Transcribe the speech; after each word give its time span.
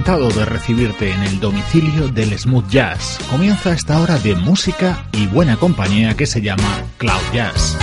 Encantado 0.00 0.30
de 0.30 0.46
recibirte 0.46 1.12
en 1.12 1.22
el 1.24 1.40
domicilio 1.40 2.08
del 2.08 2.38
smooth 2.38 2.66
jazz. 2.70 3.18
Comienza 3.30 3.74
esta 3.74 4.00
hora 4.00 4.16
de 4.16 4.34
música 4.34 5.04
y 5.12 5.26
buena 5.26 5.58
compañía 5.58 6.16
que 6.16 6.24
se 6.24 6.40
llama 6.40 6.84
Cloud 6.96 7.20
Jazz. 7.34 7.76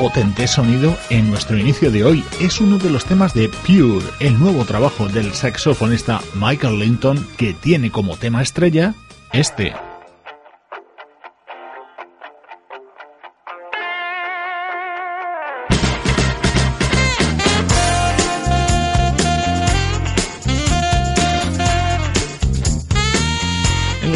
Potente 0.00 0.48
sonido 0.48 0.96
en 1.10 1.28
nuestro 1.28 1.58
inicio 1.58 1.90
de 1.90 2.04
hoy. 2.04 2.24
Es 2.40 2.58
uno 2.58 2.78
de 2.78 2.88
los 2.88 3.04
temas 3.04 3.34
de 3.34 3.50
Pure, 3.50 4.06
el 4.18 4.38
nuevo 4.38 4.64
trabajo 4.64 5.08
del 5.08 5.34
saxofonista 5.34 6.22
Michael 6.34 6.78
Linton 6.78 7.28
que 7.36 7.52
tiene 7.52 7.90
como 7.90 8.16
tema 8.16 8.40
estrella 8.40 8.94
este. 9.30 9.89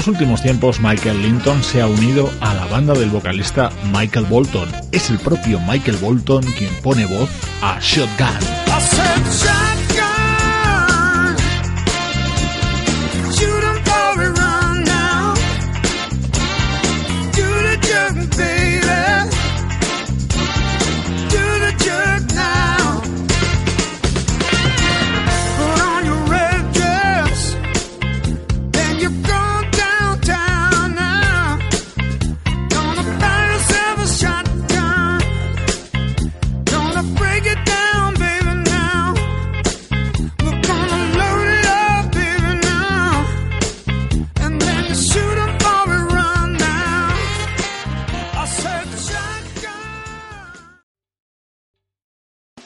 Los 0.04 0.16
últimos 0.16 0.42
tiempos 0.42 0.80
Michael 0.80 1.22
Linton 1.22 1.62
se 1.62 1.80
ha 1.80 1.86
unido 1.86 2.30
a 2.40 2.52
la 2.52 2.66
banda 2.66 2.92
del 2.92 3.08
vocalista 3.08 3.70
Michael 3.90 4.26
Bolton. 4.26 4.68
Es 4.92 5.08
el 5.08 5.18
propio 5.18 5.58
Michael 5.60 5.96
Bolton 5.96 6.42
quien 6.58 6.70
pone 6.82 7.06
voz 7.06 7.30
a 7.62 7.78
Shotgun. 7.80 8.26